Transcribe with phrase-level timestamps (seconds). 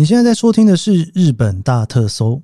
[0.00, 2.40] 你现在在收听的是《日本大特搜》，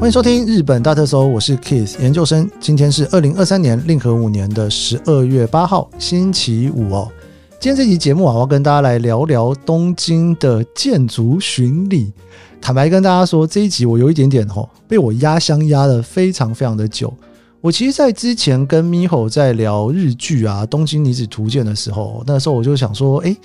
[0.00, 2.50] 欢迎收听《日本大特搜》，我是 Kiss 研究生。
[2.58, 7.12] 今天是二零二三年令和五年的十二月八号，星期五哦。
[7.60, 12.10] 今天这期节目啊，我要跟大家来聊聊东京的建筑巡礼。
[12.58, 17.12] 坦白跟大家说，这一集我有一点点吼，被我压箱压得非常非常的久。
[17.60, 23.36] 我其实，在之前跟 Miho 在聊日剧啊《东京女子图鉴》的时候，那时候我就想说，诶，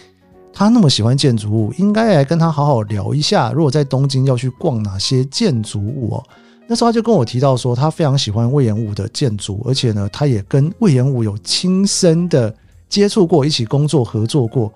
[0.54, 6.24] 他那么喜欢建筑物，应该来跟他好好聊一下，如果在东京要去逛哪些建筑物哦。
[6.68, 12.56] 那时候他就跟我提到说，他非常喜欢魏延武的建筑，而且呢，他也跟魏延武有亲身的
[12.88, 14.72] 接触过，一起工作合作过。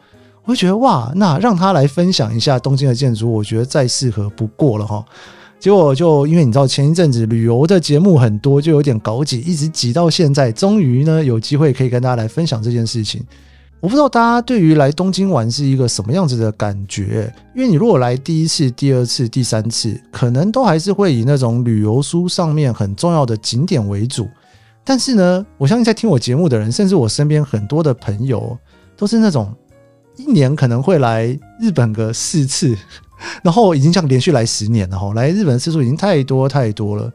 [0.46, 5.06] 我就觉得哇，那让他来分享一下东京的建筑，我觉得再适合不过了哈。
[5.60, 13.24] 结果就因为你知道前一阵子旅游的节目很多，就有点搞挤，一直挤到现在，终于呢有机会可以跟大家来分享这件事情。
[13.80, 24.28] 我不知道大家对于来东京玩是一个什么样子的感觉，因为你如果来第一次、第二次、第三次，可能都还是会以那种旅游书上面很重要的景点为主。
[24.84, 28.58] 但是呢，我相信在听我节目的人，甚至我身边很多的朋友，
[28.96, 29.54] 都是那种
[30.16, 31.28] 一年可能会来
[31.60, 32.76] 日本个四次。
[33.44, 37.12] 然后已经这样连续来十年了哈，来日本次数已经太多太多了，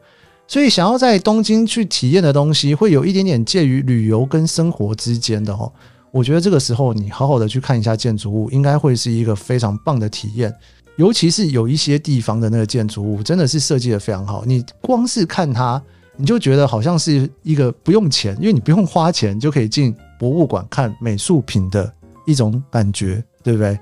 [0.47, 5.71] 所以想要在东京去体验的东西，会有一点点介于旅游跟生活之间的哈。
[6.11, 10.53] 我觉得这个时候你好好的去看一下建筑物，应该会是一个非常棒的体验。
[10.95, 15.81] 尤其是有一些地方的那个建筑物，真的是设计得非常好，你光是看它，
[16.15, 21.91] 你就觉得好像是一个不用钱，因为你不用花钱就可以进博物馆看美术品的
[22.27, 23.75] 一种感觉，对不对？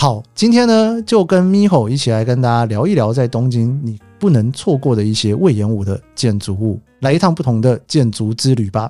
[0.00, 8.88] 好，今天呢就跟 Miho 一起来跟大家聊一聊，在东京你不能错过的一些魏延武的建筑物，来一趟不同的建筑之旅吧。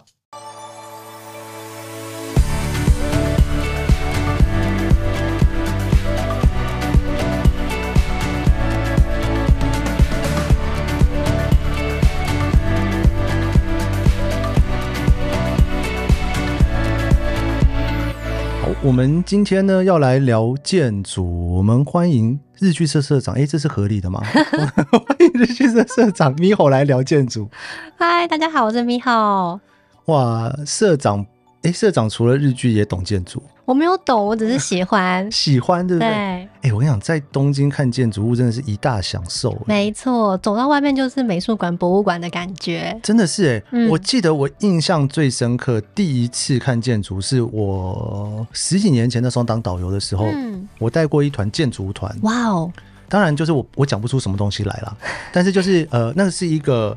[18.89, 24.19] 我们今天呢要来聊建筑，我们欢迎日剧社社长，哎，这是合理的吗？
[24.23, 27.51] 欢迎日剧社社长 Miho 来聊建筑。
[27.99, 29.61] 嗨，大家好，我是 Miho。
[30.07, 31.27] 哇，社长，
[31.63, 33.43] 哎，社长除了日剧也懂建筑。
[33.65, 36.09] 我没有懂，我只是喜欢， 喜欢对不对？
[36.09, 36.15] 对。
[36.63, 39.55] 哎，我跟你讲，在东京看建筑物真的是一大享受。
[39.67, 42.99] 没错，走到外面就是美术馆、博物馆的感觉。
[43.03, 52.17] 真的是哎、嗯，我记得我印象最深刻，第一次看建筑是我十几年前那时候当导游的时候，嗯、我带过一团建筑团。
[52.23, 52.73] 哇哦！
[53.11, 54.97] 当然就是我我讲不出什么东西来了，
[55.33, 56.97] 但是就是呃，那是一个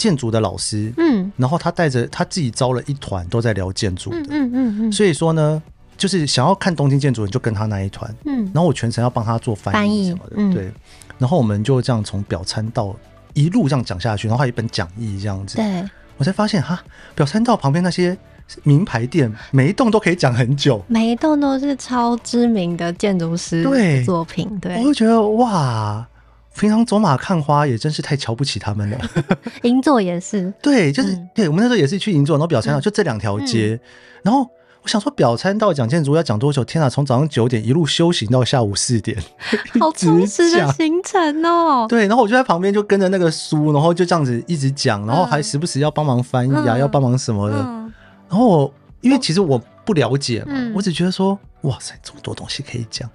[0.00, 5.62] 建筑的老师，嗯，然后他带着他自己招了一团都在聊建筑的，嗯嗯嗯，嗯，所以说呢。
[6.00, 10.72] 就是想要看东京建筑，你就跟他那一团，嗯，然后我全程要帮他做翻译什么的，嗯，对，
[11.18, 12.96] 然后我们就这样从表参道
[13.34, 15.84] 一路这样讲下去，然后还有一本讲义这样子，对，
[16.16, 16.82] 我才发现哈，
[17.14, 18.16] 表参道旁边那些
[18.62, 24.02] 名牌店，每一栋都可以讲很久，每一栋都是超知名的建筑师对。
[24.02, 26.08] 作品，对，我就觉得哇，
[26.56, 28.98] 平常走马看花也真是太瞧不起他们了，
[29.62, 33.86] 银座也是，对，就是、嗯、对我们那时候也是去银座，然后表参道就这两条街、嗯，
[34.24, 34.48] 然后。
[34.82, 36.64] 我想说，表参道讲建筑要讲多久？
[36.64, 39.14] 天啊，从早上九点一路修行到下午四点，
[39.78, 41.84] 好充实的行程哦。
[41.86, 47.56] 对，然后我就在旁边就跟着那个书，然后就这样子一直讲，然后还时不时要帮忙翻译啊、嗯，要帮忙什么的。
[47.58, 47.92] 嗯、
[48.30, 53.06] 然后我因为其实我不了解嘛，嗯、我只觉得说，哇塞，这么多东西可以讲。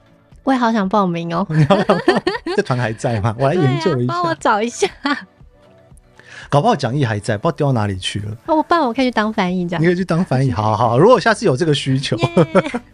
[0.46, 1.46] 我也好想报名哦。
[2.56, 3.36] 这团还在吗？
[3.38, 4.88] 我来研究一下，帮、啊、我找一下。
[6.48, 8.32] 搞不好讲义还在，不知道丢到哪里去了。
[8.46, 9.82] 哦，我办，我可以去当翻译，这样。
[9.82, 11.00] 你可以去当翻译，好好好。
[11.00, 12.16] 如果下次有这个需求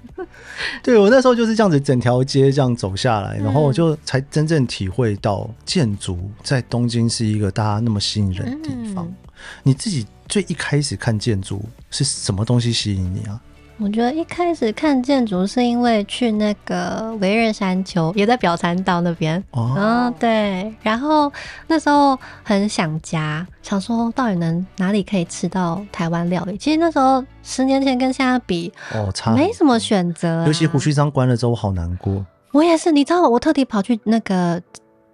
[0.81, 9.05] 对，我那时候就是这样子，整条街这样走下来，然后我就才真正体会到建筑在东京是一个大家那么吸引人的地方。
[9.05, 9.15] 嗯。
[9.63, 13.39] 你自己最一开始看建筑是什么东西吸引你啊？
[13.81, 19.43] 我觉得一开始看建筑是因为去那个维热山丘，也在表参道那边。
[19.51, 20.71] 哦，嗯，对。
[20.83, 21.31] 然后
[21.65, 26.55] 那时候很想家，想说到底能哪里可以吃到台湾料理。
[26.57, 30.45] 其实那时候十年前跟现在比，哦，差没什么选择啊。
[30.45, 32.23] 尤其胡须张关了之后，我好难过。
[32.51, 34.61] 我也是，你知道，我特地跑去那个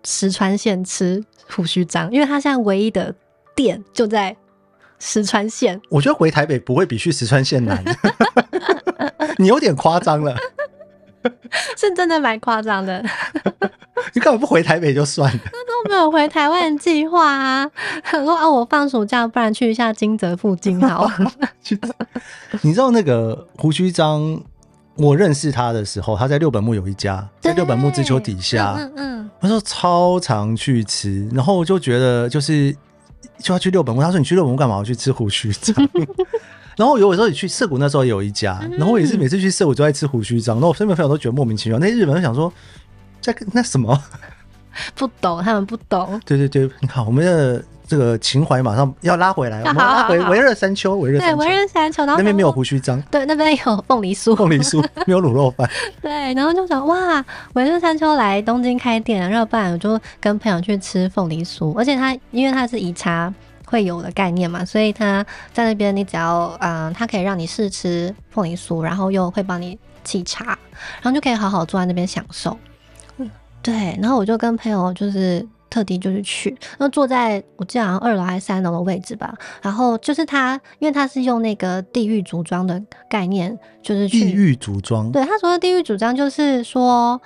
[0.03, 3.15] 石川县吃胡须张，因为他现在唯一的
[3.55, 4.35] 店就在。
[4.99, 7.83] 石川县，我觉得回台北不会比去石川县难，
[9.37, 10.35] 你有点夸张了，
[11.77, 13.03] 是真的蛮夸张的。
[14.13, 15.39] 你干嘛不回台北就算了？
[15.45, 17.69] 那时候没有回台湾计划啊。
[18.03, 21.09] 他说啊，我放暑假，不然去一下金泽附近好。
[22.61, 24.39] 你知道那个胡须章？
[24.95, 28.75] 我认识他的时候，他在六本木有一家，在六本木之丘底下。
[28.77, 32.75] 嗯嗯，他说超常去吃，然后我就觉得就是
[33.39, 34.01] 就要去六本木。
[34.01, 34.77] 他说你去六本木干嘛？
[34.77, 35.75] 我去吃胡须章。
[36.77, 40.55] 然后有时候你去涩谷那时候有一家，然后我也是每次去涩谷都在吃胡须章。
[40.57, 41.79] 然后我身边朋友都觉得莫名其妙。
[41.79, 42.51] 那些日本人想说
[43.21, 43.99] 在那什么
[44.95, 46.21] 不懂，他们不懂。
[46.25, 47.63] 对对对，你看我们的。
[47.87, 55.69] 这个情怀马上要拉回来，我们拉回维热山丘，维热对维热山丘，然后那边没有胡须章，对，那边有凤梨酥，凤梨酥 没有卤肉饭，
[56.01, 57.23] 对，然后就想哇，
[57.53, 63.33] 维热山丘来东京开店，然后不然我就跟朋友去吃凤梨酥，而且它因为它是以茶
[63.65, 70.45] 会有的概念嘛，所以他在那边你只要嗯，他可以让你试吃凤梨酥，然后又会帮你沏茶，
[71.01, 72.57] 然后就可以好好坐在那边享受，
[73.17, 73.31] 嗯，
[73.61, 75.47] 对，然后我就跟朋友就是。
[75.69, 79.33] 特地就是去，那坐在我记得好像二楼还是三楼的位置吧。
[79.61, 85.11] 然后就是他，因为他是用那个地狱组装的概念，就是去地狱组装。
[85.11, 87.19] 对，他说的地狱组装就是说，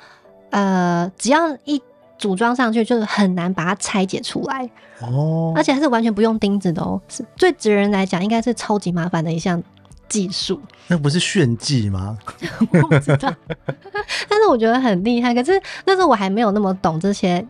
[0.50, 1.82] 呃，只要一
[2.18, 4.70] 组装上去，就是很难把它拆解出来
[5.02, 5.54] 哦。
[5.56, 9.62] 而且还是完全不用钉子的哦，是对职人来讲应该是超级麻烦的一项
[10.10, 10.60] 技术。
[10.88, 12.18] 那不是炫技吗？
[12.74, 13.34] 我不知道，
[14.28, 15.34] 但是我觉得很厉害。
[15.34, 17.46] 可是那时候我还没有那么懂这些。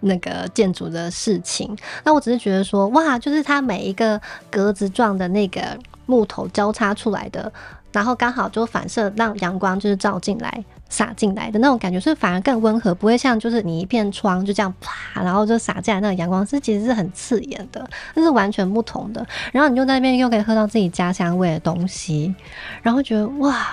[0.00, 4.20] 那个建筑的事情，那我只是觉得说，哇，就是它每一个
[4.50, 5.60] 格子状的那个
[6.06, 7.50] 木头交叉出来的，
[7.92, 19.26] 然后刚好就反射让阳光就是照进来、洒进来的那种感觉，是反而更温和，不会像就是你一片窗就这样啪，然后就洒进来那个阳光是其实是很刺眼的，这是完全不同的。
[19.52, 22.34] 然后你就在那边又可以喝到自己家乡味的东西，
[22.82, 23.66] 然后觉得哇。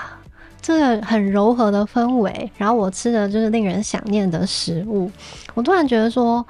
[0.63, 5.11] 这个很柔和的氛围，然后我吃的就是令人想念的食物。
[5.53, 6.43] 我突然觉得说，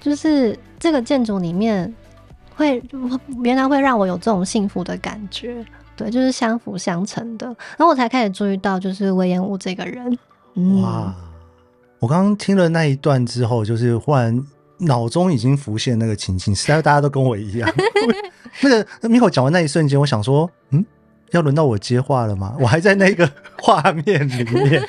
[0.00, 1.94] 就是这个建筑里面
[2.56, 2.82] 会
[3.44, 5.62] 原来会让我有这种幸福的感觉，
[5.94, 7.46] 对，就是相辅相成的。
[7.46, 10.18] 然后我才开始注意到，就是隈研吾这个人。
[10.80, 11.14] 哇！
[11.98, 14.42] 我刚刚听了那一段之后，就是忽然
[14.78, 17.70] 脑中已经浮现那个情景，实在大家都跟我一样。
[18.62, 20.82] 那个 Miko 讲完那一瞬间，我想说，嗯。
[21.32, 22.56] 要轮到我接话了吗？
[22.60, 23.30] 我还在那个
[23.60, 24.88] 画面里面。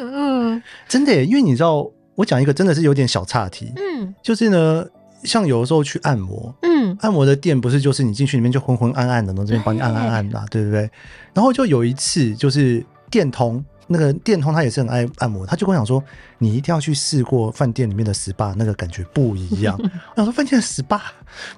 [0.00, 3.72] 嗯， 真的耶，因为你知道，我讲一个真的是有点小岔题。
[3.76, 4.86] 嗯，就是呢，
[5.24, 10.88] 像有的时候去按摩，嗯，按摩的店不是就是你进去里面就昏昏暗暗的，然后这边帮你按按按的， 对不对？
[11.34, 13.62] 然后就有一次就是电通。
[13.92, 16.02] 那个电通他也是很爱按摩，他就跟我讲说，
[16.38, 19.78] 你一定要去试过饭店里面的 SPA，那个感觉不一样。
[20.14, 21.00] 我想说饭店的 SPA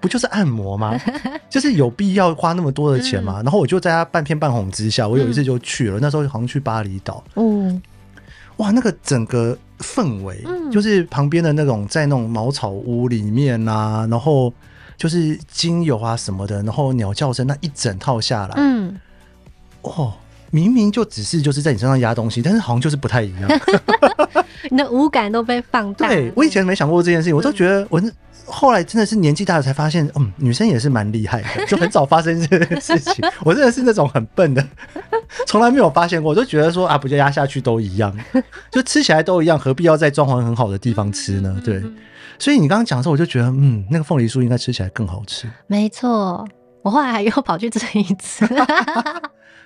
[0.01, 0.95] 不就是按摩吗？
[1.49, 3.41] 就是有必要花那么多的钱吗？
[3.43, 7.25] 然后我就在他半骗半哄之下，我有一次就去了，那时候好像去巴厘岛。
[7.37, 7.81] 嗯，
[8.57, 14.53] 哇，那个整个氛围，就是旁边的那种在那种茅草屋里面啊，然后
[14.97, 19.01] 就是精油啊什么的，然后鸟叫声那一整套下来，嗯，
[19.83, 20.15] 哦。
[20.55, 23.51] 明明就只是就是在你身上压东西，但是好像就是不太一样。
[24.71, 26.07] 你的五感都被放大。
[26.07, 28.01] 对，我以前没想过这件事情，我都觉得我
[28.47, 33.15] 后来真的是年纪大了才发现，嗯，女生也是蛮厉害的，就很早发生这件事情。
[33.43, 34.65] 我真的是那种很笨的，
[35.49, 38.17] 从来没有发现过，我就觉得说啊，不就压下去都一样，
[38.71, 41.61] 就吃起来都一样，何必要在装潢很好的地方吃呢？
[41.65, 41.83] 对，
[42.39, 45.51] 所以你刚刚讲的时候，我就觉得嗯，那个凤梨酥应该吃起来更好吃。
[45.67, 46.47] 没错，
[46.83, 48.47] 我后来还又跑去吃一次。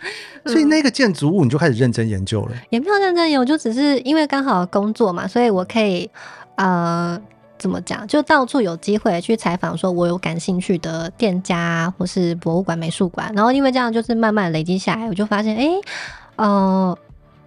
[0.47, 2.53] 所以那个建筑物你就开始认真研究了？
[2.71, 6.09] 也没有认真研究，就只是因为刚好工作嘛，所以我可以
[6.57, 7.21] 呃
[7.59, 15.69] 怎么讲，就到处有机会去采访，说我有感兴趣的店家或是博物馆、美术馆，然后因为这样就是慢慢累积下来，我就发现哎，
[16.37, 16.99] 呃，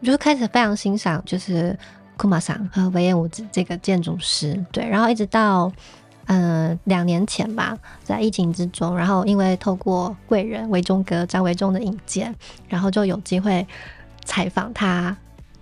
[0.03, 1.77] 就开始非常欣赏就是
[2.17, 5.71] 库马桑和隈研吾这个建筑师，对，然后一直到。
[6.27, 12.33] 嗯，两年前吧，在疫情之中，然后因为透过贵人维中哥张维中的引荐，
[12.69, 13.65] 然后就有机会
[14.23, 15.15] 采访他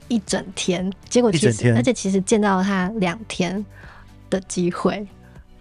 [0.07, 0.91] 一整天。
[1.07, 3.65] 结果其实，而且其实见到他两天
[4.29, 5.07] 的机会。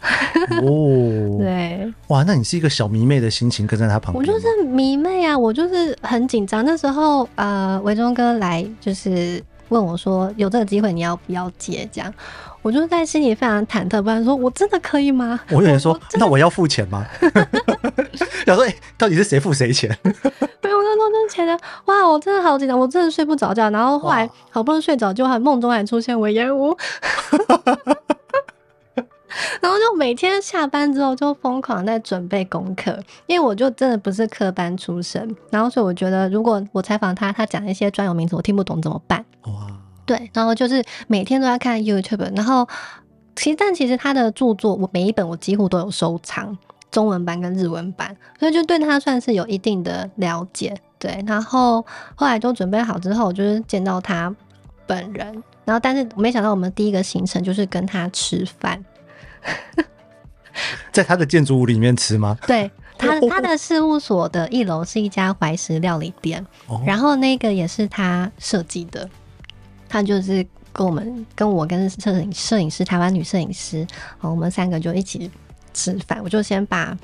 [0.62, 4.20] 哦，对，哇，那你是一个小迷妹的心情跟在他旁边？
[4.20, 6.64] 我就是迷妹啊，我就是很紧张。
[6.64, 12.14] 那时候，呃，维中哥来就是问我说：“有这个机会，你要不要接？”这样。
[12.68, 15.40] 我就在心里非常忐忑，不安说我真的可以吗？
[15.48, 17.06] 我有人说， 那我要付钱吗？
[18.44, 19.88] 想说，哎、欸，到底是谁付谁钱？
[20.04, 23.70] 没有，我刚刚钱的，哇，我真的好紧张，我真的睡不着觉。
[23.70, 26.76] 然后后来好不容易睡着，就还梦中还出现隈研吾，
[29.62, 39.24] 然后就每天下班之后就疯狂在准备功课，因为我就真的不是科班出身，然后所以我觉得如果我采访他，他讲一些专有名词我听不懂怎么办？
[39.46, 39.66] 哇！
[40.08, 42.66] 对，然后就是每天都在看 YouTube，然后
[43.36, 46.56] 其实但其实他的著作，我每一本我几乎都有收藏，
[46.90, 50.74] 中文版跟日文版，所以就对他算是有一定的了解。
[50.98, 51.84] 对，然后
[52.14, 54.34] 后来就准备好之后，就是见到他
[54.86, 58.82] 本人，然后但是没想到我们第一个行程就是跟他吃饭，
[60.90, 62.34] 在他的建筑物里面吃吗？
[62.48, 62.70] 对。
[62.98, 69.08] 他他的事务所的一楼是一家怀石料理店，哦，然后那个也是他设计的。
[69.88, 73.86] 他就是跟我们跟我跟摄影摄影师台湾女摄影师，
[74.20, 75.30] 我们三个就一起
[75.72, 76.20] 吃饭。
[76.22, 76.96] 我就先把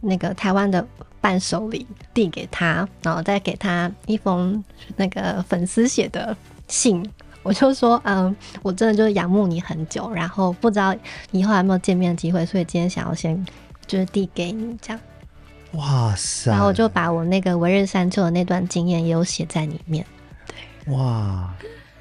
[0.00, 0.86] 那个台湾的
[1.20, 4.62] 伴手礼递给他，然后再给他一封
[4.96, 6.36] 那个粉丝写的
[6.68, 7.08] 信。
[7.44, 10.94] 我就说，嗯，我真的就是仰慕你很久，然后不知道
[11.32, 13.44] 以后还有没有见面的机会，所以今天想要先
[13.86, 15.00] 就是递给你这样。
[15.72, 16.52] 哇塞！
[16.52, 20.06] 然后我就把我那个惟仁山丘的那段经验也有写在里面。
[20.46, 21.52] 对，哇！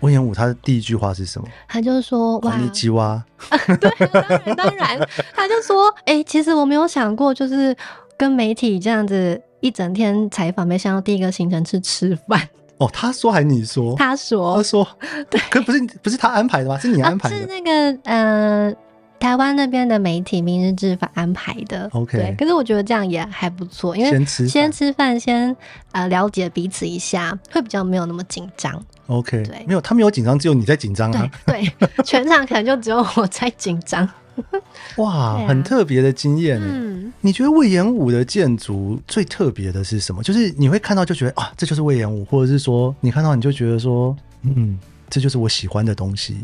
[0.01, 1.48] 隈研吾他的第一句话是什么？
[1.67, 3.05] 他就说：“哇，你鸡蛙。
[3.05, 3.25] 啊
[3.79, 7.75] ”对，当然当然，他就说：“哎、欸，其实我没有想过，就是
[8.17, 13.96] 跟媒体这样子一整天采访，没想到第一个行程是吃饭。”哦，他说还是你说？
[13.96, 14.88] 他说，他说，
[15.29, 16.79] 对，可不是不是他安排的吗？
[16.79, 17.36] 是你安排的？
[17.36, 18.74] 啊、是那个呃。
[19.22, 25.56] 台湾那边的媒体《明日之法》安排的，OK，对，可是我觉得这样也还不错，因为先吃先吃饭，先
[25.92, 28.84] 呃了解彼此一下，会比较没有那么紧张。
[29.06, 31.30] OK，对，没有他没有紧张，只有你在紧张啊。
[31.46, 34.10] 对， 对全场可能就只有我在紧张。
[34.98, 36.60] 哇，啊、很特别的经验。
[36.60, 40.24] 嗯，你觉得魏延武的建筑最特别的是什么？
[40.24, 44.80] 就是你会看到就觉得啊，这就是魏延武，或者是说你看到你就觉得说，嗯，
[45.12, 46.38] 这就是我喜欢的东西。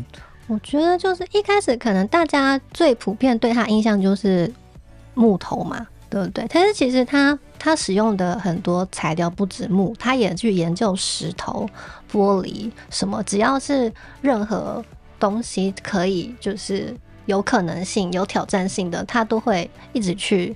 [0.48, 4.50] 我觉得就是一开始可能大家最普遍对他印象就是
[5.14, 6.46] 木头嘛，对不对？
[6.48, 11.68] 但是其实他他使用的很多材料不止木，他也去研究石头、
[12.10, 14.82] 玻璃什么，只要是任何
[15.20, 20.54] 东西可以就是有可能性、有挑战性的，他都会一直去。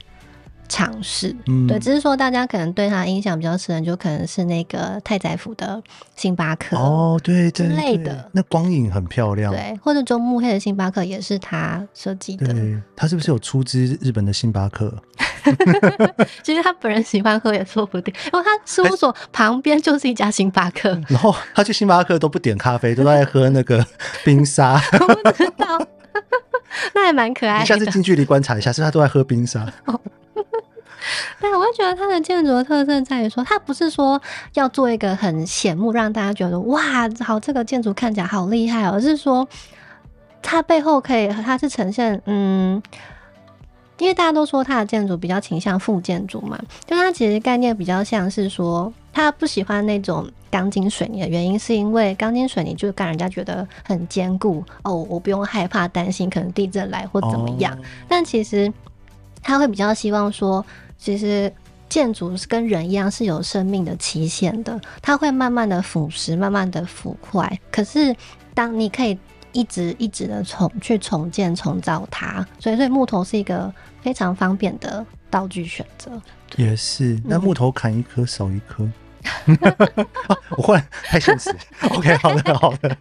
[0.68, 5.82] 尝试，嗯，对，只是说大家可能对他印象比较深，就可能是那个太宰府的
[6.16, 14.94] 星巴克哦，对对之类的，那光影很漂亮，对，或者中目黑的星巴克也是他设计的，对，他是不是有出资日本的星巴克？
[16.42, 23.84] 其实他本人喜欢喝也说不定，因为他事务所旁边就是一家星巴克， 然后他去星巴克都不点咖啡，都在喝那个
[24.24, 25.78] 冰沙， 我不知道，
[26.94, 27.60] 那还蛮可爱的。
[27.60, 29.70] 你下次近距离观察一下，是他都在喝冰沙。
[29.84, 30.00] 哦
[31.40, 34.20] 对，我会觉得它的建筑的特色在于说，它不是说
[34.54, 36.80] 要做一个很显目，让大家觉得哇，
[37.20, 39.46] 好，这个建筑看起来好厉害，而是说
[40.40, 42.82] 它背后可以，它是呈现，嗯，
[43.98, 57.78] 因为大家都说它的建筑比较倾向复建筑嘛，就它其实概念比较像是说，他不喜欢那种钢筋水泥的原因，是因为钢筋水泥就让人家觉得很坚固哦，我不用害怕担心可能地震来或怎么样，哦、
[58.08, 58.72] 但其实
[59.42, 60.64] 他会比较希望说。
[61.02, 61.52] 其实
[61.88, 67.58] 建筑是跟人一样是有生命的期限的，它会慢慢的腐蚀，慢慢的腐坏。
[67.72, 68.14] 可是
[68.54, 69.18] 当你可以
[69.50, 76.10] 一直一直的重去重建、重造它，所以所以木头是一个非常方便的道具选择。
[76.56, 78.88] 也是，那木头砍一棵少一棵。
[80.56, 81.52] 我忽然太现实。
[81.90, 82.96] OK，好的，好的。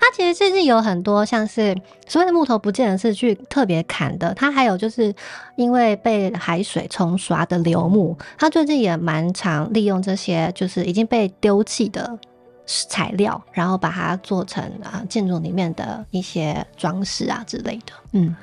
[0.00, 4.32] 它其实最近有很多像是所谓的木头，不见得是去特别砍的。
[4.34, 5.14] 它还有就是
[5.56, 12.18] 因为被海水冲刷的流木，它最近也蛮常利用这些就是已经被丢弃的
[12.66, 17.92] 材料，然后把它做成啊建筑里面的一些装饰啊之类的。
[18.12, 18.36] 嗯，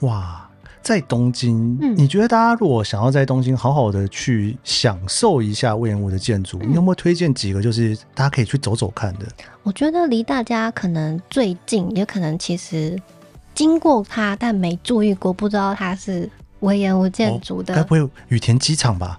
[0.00, 0.43] 哇。
[0.84, 9.26] 在东京，嗯，你觉得大家如果想要在东京好好的去享受一下隈研吾的建筑，嗯，你有没有推荐几个就是大家可以去走走看的？
[9.62, 13.00] 我觉得离大家可能最近，也可能其实
[13.54, 16.28] 经过它，但没注意过，不知道它是
[16.60, 17.74] 隈研吾建筑的。
[17.74, 19.18] 该，哦，不会羽田机场吧？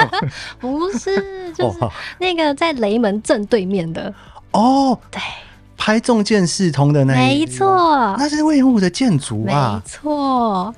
[0.60, 1.78] 不是，就是
[2.20, 4.12] 那个在雷门正对面的。
[4.50, 5.18] 哦，对，
[5.78, 10.74] 拍中建四通的那一，没错，那是隈研吾的建筑啊，没错。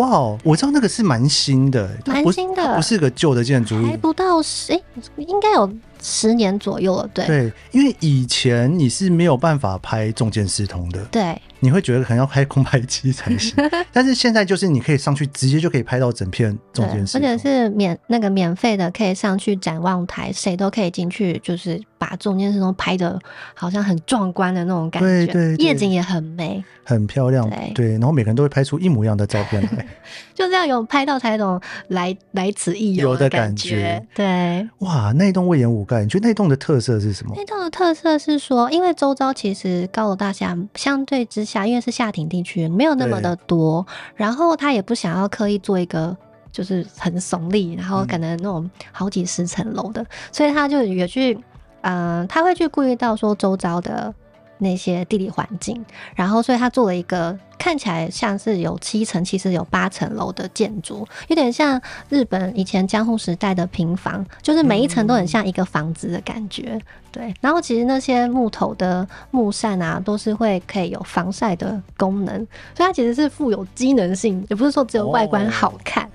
[0.00, 4.82] 哇哦，我知道那个是蛮新的，蛮新的，不是个旧的建筑，还不到十，欸，
[5.16, 5.70] 应该有
[6.02, 7.26] 十年左右了，对。
[7.26, 11.40] 对，因为以前你是没有办法拍重建四通的，对。
[11.62, 13.54] 你会觉得可能要拍空拍机才行，
[13.92, 23.20] 但是现在就是你可以上去直接就可以拍到整片重建四通，而且是免那个免费的，可以上去展望台，谁都可以进去，就是把重建四通拍的
[23.52, 29.86] 好像很壮观的那种感觉，对对，对，夜景也很美，很漂亮，对，对，然后每个人都会拍出一模一样的照片来，
[30.34, 37.34] 就这样有拍到才懂来来此一游的感觉，有的感觉，对，哇，那栋隈研吾盖，你觉得那栋的特色是什么？
[37.36, 46.16] 那栋的特色是说，因为周遭其实高楼大厦相对之下，因为是下町地区，没有那么的多，然后他也不想要刻意做一个
[46.52, 51.34] 就是很耸立，然后可能那种好几十层楼的，嗯、所以他就也去，
[51.80, 54.14] 嗯、呃，他会去顾虑到说周遭的。
[54.60, 66.74] 那些地理环境，然后所以他做了一个看起来像是有七层，其实有八层楼的建筑，有点像日本以前江户时代的平房，就是每一层都很像一个房子的感觉。
[66.74, 72.36] 嗯、对，然后其实那些木头的木扇啊，都是会可以有防晒的功能，
[72.74, 76.08] 所以它其实是富有机能性，也不是说只有外观好看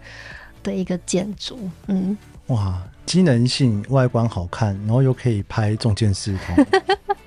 [0.63, 1.55] 的一个建筑。
[1.55, 6.65] 哦、嗯，哇，机能性、外观好看，然后又可以拍重建视通。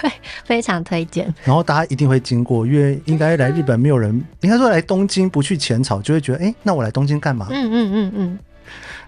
[0.00, 0.10] 对，
[0.44, 1.32] 非常推荐。
[1.44, 7.46] 然后大家一定会经过，因为应该来日本没有人，应该说来东京不去浅草，就会觉得，哎、欸，那我来东京干嘛？
[7.50, 8.38] 嗯嗯嗯嗯。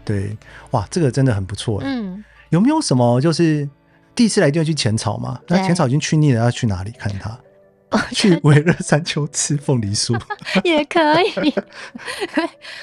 [0.05, 0.37] 对，
[0.71, 1.81] 哇，这个真的很不错。
[1.85, 3.69] 嗯，有没有什么就是
[4.15, 5.39] 第一次来一定要去浅草嘛？
[5.49, 7.39] 那浅草已经去腻了，要去哪里看它？
[8.13, 10.15] 去微热山丘吃凤梨酥
[10.63, 11.55] 也可以。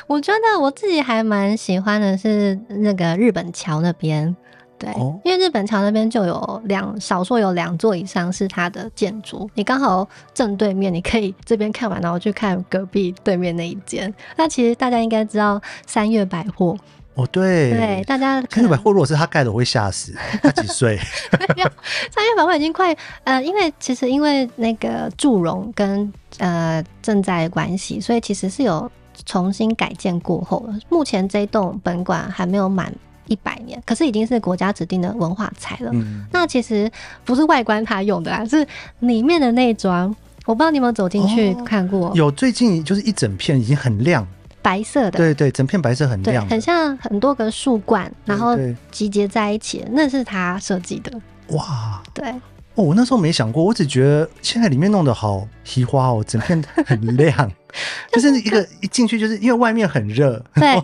[0.07, 4.35] 我觉得我自己还蛮喜欢的是那个日本桥那边。
[4.77, 14.13] 对，因为日本桥那边就有两，少说有两座以上是它的建筑，你刚好正对面，你可以这边看完，然后去看隔壁对面那一间。
[14.35, 16.77] 那其实大家应该知道三月百货
[17.13, 20.13] 哦，对对，大家三越百货如果是他盖的，我会吓死。
[20.43, 20.97] 他几岁？
[20.97, 28.91] 三月百货已经快呃，因为其实因为那个祝融跟呃正在关系，所以其实是有
[29.25, 30.77] 重新改建过后了。
[30.89, 32.93] 目前这栋本馆还没有满。
[33.27, 35.89] 一百年，可是已经是国家指定的文化财了。
[35.93, 36.91] 嗯、那其实
[37.23, 38.65] 不是外观它用的啊，是
[38.99, 40.15] 里面的内装。
[40.45, 42.09] 我不知道你有没有走进去看过？
[42.09, 42.11] 哦？
[42.13, 44.27] 有，最近就是一整片已经很亮，
[44.61, 45.17] 白色的。
[45.17, 48.55] 对对，整片白色很亮，很像很多个树冠，然后
[48.91, 51.11] 集结在一起，那是他设计的。
[51.47, 52.33] 哇，对。
[52.75, 57.51] 哦，我那时候没想过，我只觉得现在里面弄得好奇花哦，整片很亮，
[58.11, 60.43] 就是一个一进去，就是因为外面很热。
[60.55, 60.77] 对，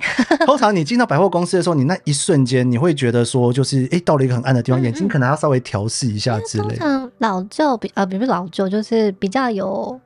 [0.45, 6.77] 通常你进到百货公司的时候，你那一瞬间你会觉得说，就是哎、欸，到了一个很暗的地方，嗯嗯，眼睛可能要稍微调试一下之类。
[6.77, 9.99] 通常老旧比呃，比如老旧，就是比较有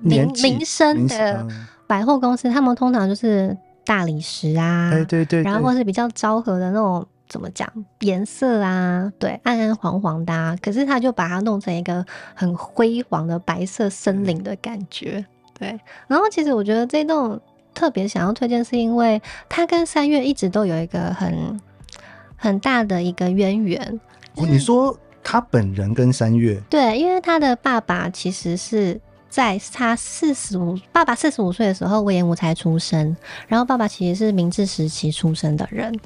[0.00, 1.46] 名名声的
[1.86, 3.56] 百货公司，他们通常就是
[3.86, 7.06] 大理石啊，对对对，然后或是比较昭和的那种。
[7.28, 9.12] 怎么讲颜色啊？
[9.18, 10.56] 对，暗暗黄黄的啊。
[10.62, 15.24] 可是他就把它弄成一个很辉煌的白色森林的感觉。
[15.58, 17.40] 对，然后其实我觉得这栋
[17.72, 21.60] 特别想要推荐，是因为它跟三月一直都有一个很
[22.36, 24.00] 很大的一个渊源。
[24.34, 26.60] 哦，你说他本人跟三月？
[26.68, 33.16] 对，因为他的爸爸其实是在他四十五，爸爸四十五岁的时候魏延武才出生，
[33.48, 35.96] 然后爸爸其实是明治时期出生的人。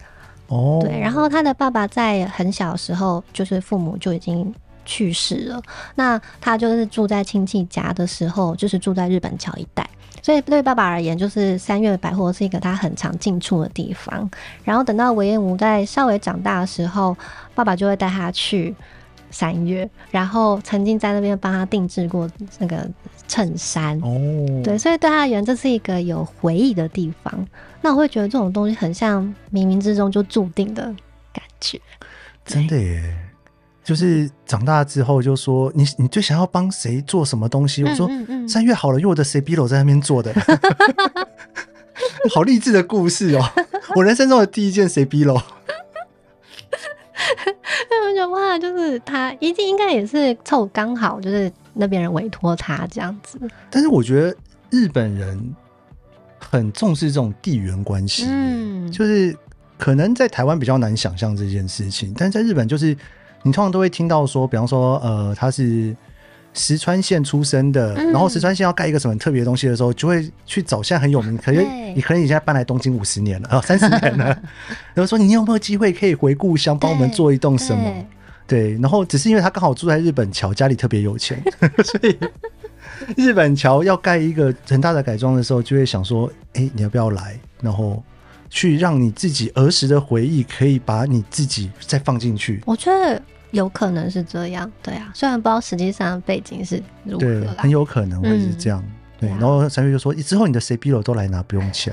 [0.49, 5.63] 哦，对，然后他的爸爸在很小的时候，就是父母就已经去世了。
[5.95, 9.89] 那他就是住在亲戚家的时候，就是住在日本桥一带，
[10.23, 14.29] 所以对爸爸而言，就是三月百货是一个他很常进出的地方。
[14.65, 17.15] 然后等到隈研吾在稍微长大的时候，
[17.55, 18.75] 爸爸就会带他去
[19.31, 22.27] 三月，然后曾经在那边帮他定制过
[22.59, 22.89] 那个
[23.29, 23.97] 衬衫。
[24.01, 27.47] 哦，对，所以对他而言，这是一个有回忆的地方。
[27.81, 30.83] 那我会觉得这种东西很像冥冥之中就注定的
[31.33, 31.81] 感觉，
[32.45, 33.15] 真的耶！
[33.85, 37.83] 就是长大之后就说你你最想要帮谁做什么东西？
[37.85, 38.07] 我说
[38.47, 40.35] 三月好了，因为我的 CBLO 在那边做的，
[42.35, 43.43] 好励志的故事哦！
[43.95, 45.41] 我人生中的第一件 CBLO，
[47.89, 53.39] 那我觉得哇，就是他一定应该也是凑刚好，就是那边人委托他这样子。
[53.71, 54.37] 但是我觉得
[54.71, 55.55] 日本人。
[56.41, 59.37] 很重视这种地缘关系，嗯，就是
[59.77, 62.97] 可能在台湾比较难想象这件事情，但在日本，就是
[63.43, 65.95] 你通常都会听到说，比方说，呃，他是
[66.55, 71.61] 石川县出生的，嗯、然后石川县要盖一个什么特别的东西的时候，就会去找现在很有名，可是
[71.95, 74.27] 你可能你现在搬来东京五十年了，啊，三十年了，
[74.95, 77.93] 然后说你有没有机会可以回故乡帮我们做一栋什么？
[78.49, 81.41] 对，然后只是因为他刚好住在日本桥，家里特别有钱，
[81.85, 82.19] 所以。
[83.17, 87.39] 日本桥要盖一个很大的改装的时候，就会想说：哎、欸，你要不要来？
[87.63, 88.03] 然后
[88.51, 92.61] 去让你自己儿时的回忆，可以把你自己再放进去。
[92.67, 95.11] 我觉得有可能是这样，对啊。
[95.15, 98.83] 虽然不知道实际上背景是如何，对，很有可能会是这样。
[98.85, 101.93] 嗯、对，然后三月就说：之后你的 CBLO 都来拿，不用钱，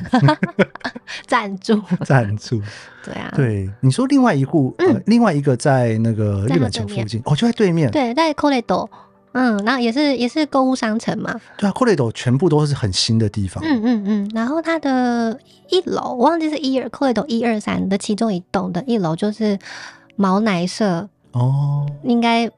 [1.25, 2.61] 赞助，赞助。
[3.03, 3.69] 对啊，对。
[3.81, 8.87] 你说另外一户，嗯、呃，另外一个在那个日本桥附近，哦，就在对面，对，在 Koledo
[9.33, 11.33] 嗯，然后也是也是购物商城嘛。
[11.57, 13.63] 对啊，Koledo 全部都是很新的地方。
[13.65, 14.31] 嗯嗯嗯。
[14.33, 15.37] 然后它的
[15.69, 19.59] 一楼，我忘记是一二 Koledo 一二三的其中一栋的一楼，就是
[20.15, 22.49] 毛奶社哦，应该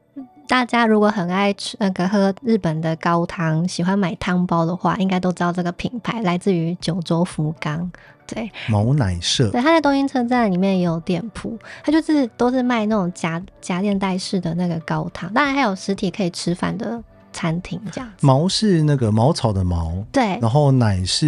[0.48, 7.90] 大家如果很爱吃那个喝日本的高汤，喜欢买汤包的话，应该都知道这个品牌，来自于九州福冈。
[8.26, 18.26] 对，毛奶社，对，他在东京车站里面也有店铺，他就是都是卖那种夹夹链袋式的那个高汤，当然还有实体可以吃饭的餐厅这样子。
[18.26, 21.26] 毛是那个茅草的毛，对，然后奶是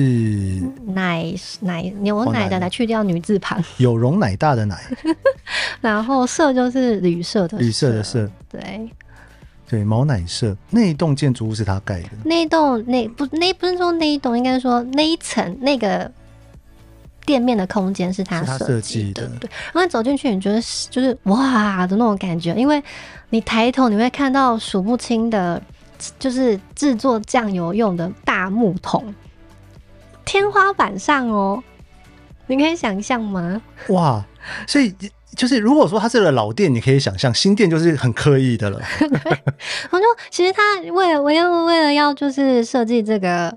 [0.86, 1.24] 奶
[1.60, 4.78] 奶牛奶的奶，去掉女字旁， 有容乃大的奶，
[5.80, 8.90] 然后舍就是旅社的旅社的社，对
[9.70, 16.10] 对，毛奶社那一栋建筑物是他盖的，那一栋那不那不是说那一栋，应该说那一层那个。
[17.26, 19.48] 店面的空间是他设计的，对。
[19.72, 22.82] 然后走进去，你觉得就是哇的那种感觉，因为
[23.28, 25.62] 你抬头你会看到数不清的，
[26.18, 29.14] 就是制作酱油用的大木桶，
[30.24, 31.62] 天花板上哦，
[32.48, 33.62] 你可以想象吗？
[33.90, 34.24] 哇！
[34.66, 34.92] 所以
[35.36, 38.80] 就是如果说它是个老店，你可以想象，新店就是很刻意的了。
[39.90, 43.56] 我就其实他为了，为了为了要就是设计这个。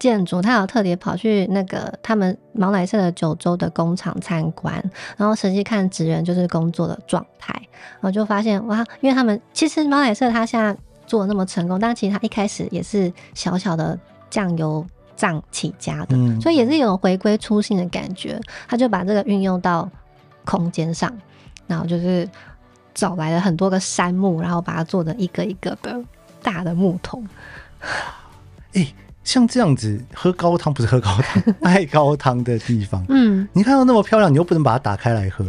[0.00, 4.82] 建筑，他有特别跑去那个他们毛奶舍的九州的工厂参观，
[5.18, 10.74] 然后实际看职员就是工作的状态，然后就发现哇，因为他们其实毛奶舍他现在
[11.06, 13.98] 做的那么成功，但其实他一开始也是小小的
[14.30, 14.82] 酱油
[15.18, 18.40] 厂起家的，嗯，所以也是有回归初心的感觉。
[18.66, 19.86] 他就把这个运用到
[20.44, 21.12] 空间上，
[21.66, 22.28] 然后就是
[22.94, 26.00] 找来了很多个杉木，然后把它做的一个一个的
[26.42, 27.26] 大的木桶。
[28.74, 35.44] 欸像这样子喝高汤不是喝高汤， 爱高汤的地方，嗯，你看到那么漂亮，你又不能把它打开来喝，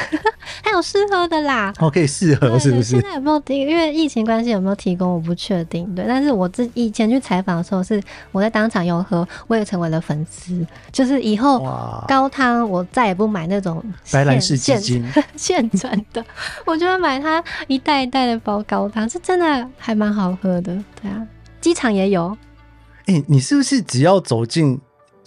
[0.62, 2.90] 还有适合的啦，哦，可以适合是不是？
[2.90, 3.60] 现在有没有提？
[3.60, 5.92] 因为疫情关系有没有提供，我不确定。
[5.94, 8.00] 对，但是我自以前去采访的时候，是
[8.32, 10.66] 我在当场有喝，我也成为了粉丝。
[10.92, 11.60] 就是以后
[12.06, 13.82] 高汤，我再也不买那种
[14.12, 15.04] 白兰氏鸡精
[15.36, 16.24] 现成的，
[16.64, 20.76] 我就会买它一袋一袋的包高汤，是真的还蛮好喝的。
[21.00, 21.26] 对啊，
[21.60, 22.36] 机场也有。
[23.06, 24.80] 哎、欸，你是不是只要走进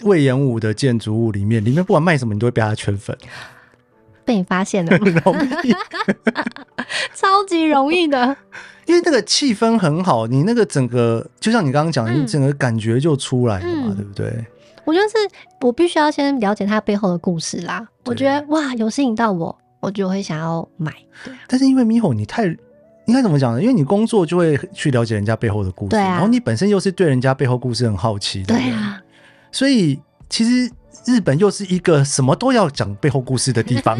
[0.03, 3.17] 魏延武的建筑物里面，里面不管卖什么，你都会被他圈粉？
[4.25, 5.73] 被你发现了， 容易，
[7.15, 8.36] 超级容易的。
[8.86, 14.45] 因为那个气氛很好，你那个整个就像你刚刚讲的，你整个感觉就出来了嘛，嗯、对不对？
[14.86, 15.15] 我觉得是
[15.62, 17.88] 我必须要先了解他背后的故事啦。
[18.05, 20.91] 我觉得哇，有吸引到我，我就会想要买。
[21.23, 22.55] 对，但是因为 Miho 你太。
[23.05, 23.62] 应该怎么讲呢？
[23.62, 28.97] 因为你工作就会去了解人家背后的故事，啊，然后你本身又是对人家背后故事很好奇的，对啊，
[29.51, 30.71] 所以其实
[31.05, 33.97] 日本又是一个什么都要讲背后故事的地方，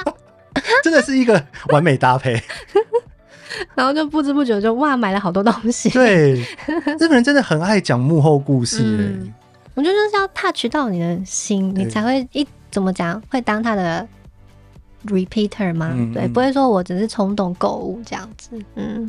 [0.82, 2.42] 真的是一个完美搭配。
[3.74, 5.88] 然后就不知不觉就哇买了好多东西。
[5.90, 6.40] 对，
[6.98, 9.32] 日本人真的很爱讲幕后故事，嗯，
[9.74, 14.06] 我觉得就是要 touch 到你的心，你才会一怎么讲会当他的。
[15.10, 15.92] repeater 吗？
[15.94, 18.60] 嗯、对，不会说我只是冲动购物这样子。
[18.74, 19.08] 嗯，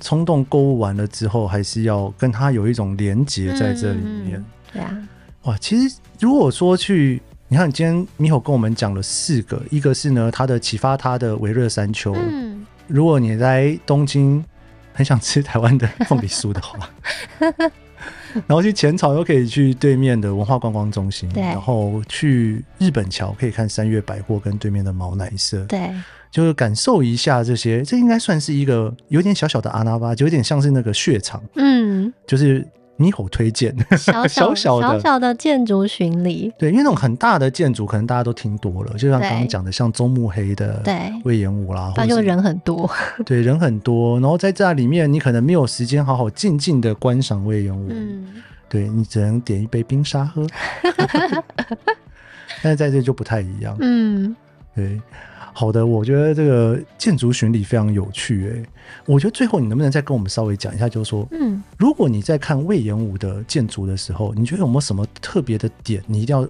[0.00, 4.34] 冲动购物完了之后，还是要跟他有一种连结在这里面。
[4.38, 4.96] 嗯、对啊，
[5.42, 12.14] 哇，其实如果说去，你看，今天 Miho 跟我们讲了四个，一个是呢，他的启发他的维热山丘。
[12.14, 14.44] 嗯，如果你在东京
[14.92, 16.88] 很想吃台湾的凤梨酥的话。
[18.46, 25.90] 然后去浅草又可以去对面的文化观光中心，对，然后去日本桥可以看三月百货跟对面的毛奶舍，对，
[26.30, 32.66] 就是感受一下这些，这应该算是一个有点小小的穴场，就有点像是那个血场，嗯，就是。
[33.02, 33.74] Miho 推荐？
[33.98, 34.86] 小小小的。
[34.86, 41.12] 小小的建筑巡礼，对，因为那种很大的建筑可能大家都听多了，就像刚刚讲的，像中目黑的对。
[41.24, 42.88] 魏延武啦，那就人很多，
[43.26, 48.26] 对，人很多，然后在这里面你可能没有时间好好静静的观赏魏延武，嗯，
[48.68, 50.46] 对，你只能点一杯冰沙喝，
[52.62, 54.36] 但是在这就不太一样，嗯，
[54.74, 55.00] 对。
[55.52, 58.68] 好的，我觉得这个建筑巡礼非常有趣哎。
[59.06, 66.48] 我觉得最后你能不能再跟我们稍微讲一下，就是说，嗯，如果你在看魏延武的建筑的时候，你觉得有没有什么特别的点，你一定要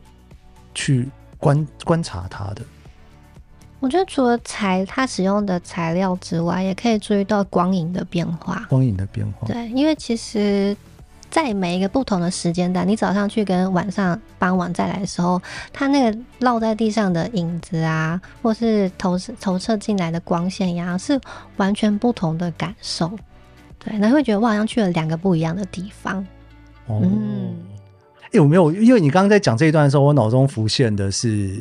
[0.74, 2.62] 去观观察它的？
[3.80, 8.64] 我觉得除了材它使用的材料之外，也可以注意到光影的变化。
[8.68, 10.76] 光影的变化，对，因为其实。
[11.32, 15.40] 在每一个不同的时间段，你早上去跟晚上傍晚再来的时候，
[15.72, 21.18] 它那个落在地上的影子啊，或是投射投射进来的光线呀，是
[21.56, 23.10] 完全不同的感受。
[23.78, 26.18] 对，那会觉得我好像去了两个不一样的地方。
[26.86, 27.56] 哦，嗯，
[28.32, 31.58] 哎，我没有，因为你刚刚在讲这一段的时候，我脑中浮现的是，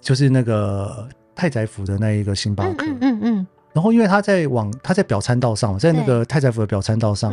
[0.00, 2.84] 就是那个太宰府的那一个星巴克。
[2.86, 3.46] 嗯嗯，嗯，嗯。
[3.72, 7.32] 然后，因为他在往他在表参道上，在那个太宰府的表参道上。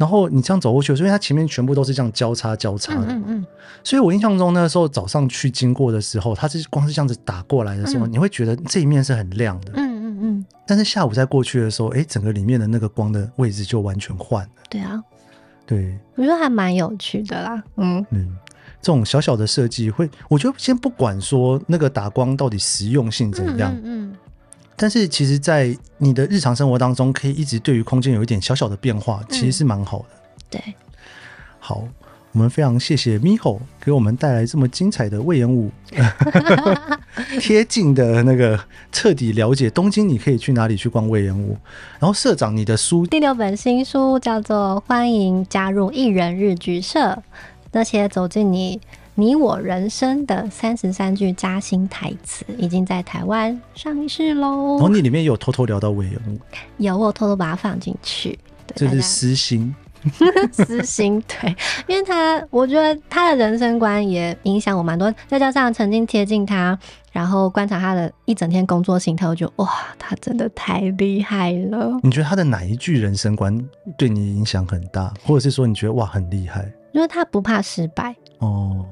[0.00, 3.08] 然后你这样走过去，所以它前面全部都是这样交叉交叉的。
[3.10, 3.46] 嗯嗯。
[3.84, 9.72] 所以我印象中那时候早上去经过的时候，它是光是这样子打过来的时候，嗯、你会觉得这一面是很亮的。
[9.74, 10.46] 嗯嗯嗯。
[10.66, 14.50] 但是下午再过去的时候，哎，整个里面的那个光的位置就完全换了。
[14.70, 14.98] 对啊。
[15.66, 15.94] 对。
[16.14, 17.62] 我觉得还蛮有趣的啦。
[17.76, 18.34] 嗯嗯。
[18.82, 24.16] 这种小小的设计会，我觉得先不管说那个打光到底实用性怎样，嗯，嗯，
[24.80, 30.06] 但是其实，在你的日常生活当中，可以一直对于空间有一点小小的变化，其实是蛮好的。
[30.48, 30.74] 对，
[31.58, 31.86] 好，
[32.32, 35.70] 我们非常谢谢 Miho 给我们带来这么精彩的魏延武，
[37.38, 38.58] 贴近的那个
[38.90, 41.58] 彻底了解东京，你可以去哪里去逛魏延武。
[41.98, 46.98] 然后社长，你的书第六本新书叫做《欢迎加入艺人日剧社》。
[47.72, 48.80] 那些走进你
[49.20, 54.78] 你我人生的三十三句扎心台词，已经在台湾上市喽。
[54.78, 56.38] 然后你里面有偷偷聊到隈研吾，
[56.78, 58.38] 有我偷偷把它放进去，
[58.74, 59.74] 这是私心，
[60.50, 61.54] 私心对，
[61.86, 66.78] 因为他我觉得他的人生观也影响我蛮多，再加上曾经贴近他，
[67.12, 72.00] 然后观察他的一整天工作心态，我觉得哇，他真的太厉害了。
[72.02, 73.54] 你觉得他的哪一句人生观
[73.98, 76.66] 对你影响很大，或者是说你觉得哇很厉害？
[76.92, 78.16] 因为他不怕失败。
[78.38, 78.82] 哦，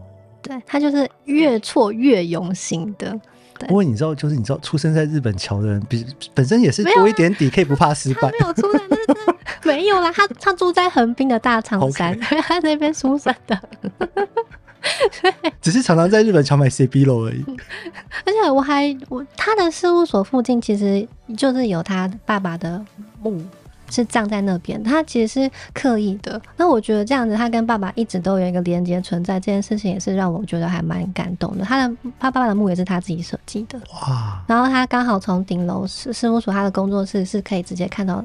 [0.42, 3.18] 对，他就是越挫越勇型的。
[3.58, 8.30] 对，不过你知道，就是你知道，出生在日本桥的人，比本身也是多一点底，可以不怕失败。
[8.30, 10.12] 没有出生，但是没有啦。
[10.12, 12.16] 他他住在横滨的大长山.
[12.20, 13.60] 他那边出生的。
[15.60, 17.44] 只是常常在日本桥买 CB 楼而已。
[18.24, 22.82] 而且我还我他的事务所附近，其实就是有他爸爸的
[23.20, 23.44] 墓。
[23.90, 26.40] 是葬在那边，他其实是刻意的。
[26.56, 31.64] 那我觉得这样子，他跟爸爸一直都有一个连接存在，这件事情也是让我觉得还蛮感动的。
[31.64, 34.42] 他的他爸爸的墓也是他自己设计的，哇！
[34.46, 38.24] 然后他刚好从顶楼事事务所，他的工作室是可以直接看到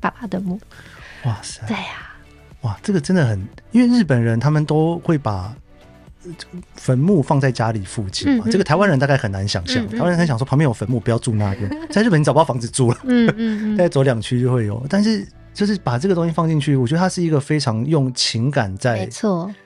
[0.00, 0.58] 爸爸的墓。
[1.24, 1.66] 哇塞！
[1.66, 2.10] 对呀，
[2.62, 5.54] 哇，这个真的很，因为日本人他们都会把。
[6.74, 8.44] 坟墓放在家里附近嘛？
[8.44, 9.86] 嗯嗯、这个台湾人大概很难想象。
[9.88, 11.70] 台湾人很想说旁边有坟墓，不要住那边。
[11.90, 14.84] 在日本你找不到房子住了，嗯嗯，再走两区就会有。
[14.88, 19.08] 但是就是把这个东西放进去，我觉得他是一个非常用情感在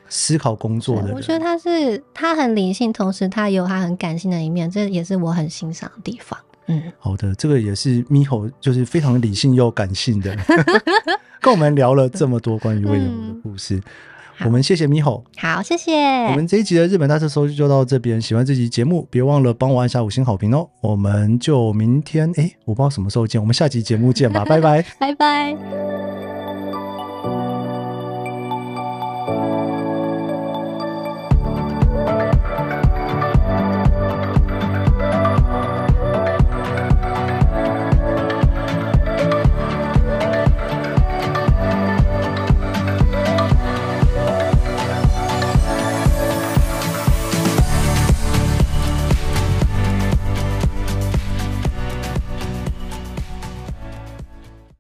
[0.09, 1.15] 思考工作的人。
[1.15, 6.39] 我觉得他是他很理性，同时他有他很感性的一面，这也是我很欣赏的地方。
[6.67, 10.37] 嗯，好的，这个也是 Miho 就是非常理性又感性的，
[11.41, 13.77] 跟我们聊了这么多关于隈研吾的故事。
[13.77, 13.83] 嗯
[14.45, 15.93] 我们谢谢 Miho，好，谢谢。
[16.27, 18.21] 我们这一集的日本大特搜就到这边。
[18.21, 20.69] 喜欢这集节目，别忘了帮我按下五星好评哦。
[20.81, 26.28] 我们就明天，哎，我不知道什么时候见，我们下集节目见吧， 拜拜，拜拜。